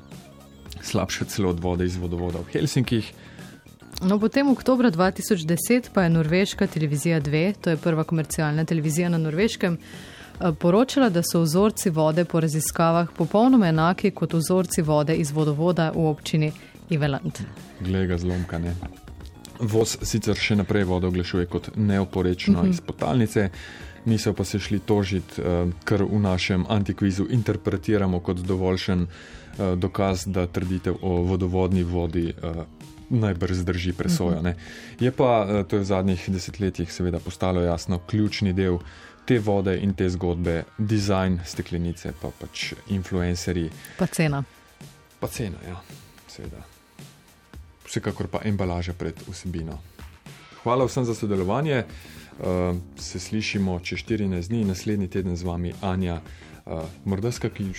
slabše 0.81 1.25
celo 1.25 1.49
od 1.49 1.59
vode 1.59 1.85
iz 1.85 1.97
vodovoda 1.97 2.39
v 2.39 2.53
Helsinkih. 2.53 3.11
No, 4.01 4.17
potem 4.19 4.47
v 4.47 4.55
oktobru 4.55 4.89
2010 4.89 5.91
pa 5.93 6.03
je 6.03 6.09
norveška 6.09 6.67
televizija 6.67 7.21
2, 7.21 7.53
to 7.61 7.69
je 7.69 7.77
prva 7.77 8.03
komercialna 8.03 8.65
televizija 8.65 9.09
na 9.09 9.17
norveškem, 9.17 9.77
eh, 9.77 10.51
poročala, 10.59 11.09
da 11.09 11.21
so 11.23 11.41
vzorci 11.41 11.89
vode 11.89 12.25
po 12.25 12.39
raziskavah 12.39 13.11
popolnoma 13.17 13.67
enaki 13.67 14.11
kot 14.11 14.33
vzorci 14.33 14.81
vode 14.81 15.15
iz 15.15 15.31
vodovoda 15.31 15.91
v 15.95 16.07
občini 16.07 16.51
Iveland. 16.89 17.43
Glede 17.79 18.07
ga 18.07 18.17
zlomka, 18.17 18.59
ne. 18.59 18.75
Voz 19.61 19.97
sicer 20.01 20.37
še 20.37 20.55
naprej 20.57 20.83
vodo 20.89 21.07
oglašuje 21.11 21.45
kot 21.45 21.69
neoporečno 21.75 22.59
uh 22.59 22.65
-huh. 22.65 22.69
iz 22.69 22.81
potalnice, 22.81 23.49
niso 24.05 24.33
pa 24.33 24.43
se 24.43 24.59
šli 24.59 24.79
tožiti, 24.79 25.41
uh, 25.41 25.69
ker 25.85 26.03
v 26.03 26.19
našem 26.19 26.65
antikvizu 26.69 27.27
interpretiramo 27.29 28.19
kot 28.19 28.37
dovoljšen 28.37 29.01
uh, 29.01 29.77
dokaz, 29.77 30.25
da 30.25 30.47
trditev 30.47 30.95
o 31.01 31.09
vodovodni 31.09 31.83
vodi 31.83 32.33
uh, 32.43 32.65
najbrž 33.09 33.53
zdrži 33.53 33.93
presojo. 33.93 34.39
Uh 34.39 34.43
-huh. 34.45 34.53
Je 34.99 35.11
pa 35.11 35.63
to 35.67 35.75
je 35.75 35.79
v 35.79 35.85
zadnjih 35.85 36.29
desetletjih 36.29 36.93
seveda 36.93 37.19
postalo 37.19 37.61
jasno, 37.61 37.99
ključni 37.99 38.53
del 38.53 38.77
te 39.25 39.39
vode 39.39 39.77
in 39.77 39.93
te 39.93 40.09
zgodbe, 40.09 40.63
dizajn 40.77 41.39
steklenice, 41.45 42.13
pa 42.21 42.29
pač 42.39 42.73
influencerji. 42.87 43.69
Pa 43.97 44.05
cena. 44.05 44.43
Pa 45.19 45.27
cena, 45.27 45.57
ja, 45.67 45.81
seveda 46.27 46.80
vsekakor 47.85 48.27
pa 48.27 48.41
embalaža 48.45 48.93
pred 48.93 49.15
vsebino. 49.27 49.77
Hvala 50.63 50.85
vsem 50.85 51.05
za 51.05 51.15
sodelovanje. 51.15 51.83
Uh, 51.83 52.77
se 52.97 53.19
slišimo 53.19 53.79
čez 53.79 53.99
14 53.99 54.47
dni, 54.47 54.65
naslednji 54.65 55.07
teden 55.07 55.35
z 55.35 55.43
vami 55.43 55.73
Anja. 55.81 56.21
Uh, 56.65 56.81
morda 57.05 57.31
s 57.31 57.39
kakšnim 57.39 57.69